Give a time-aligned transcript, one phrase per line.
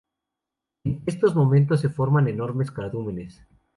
[0.83, 3.39] En esos momentos se forman enormes cardúmenes.